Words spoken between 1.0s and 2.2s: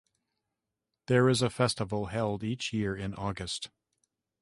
There is a festival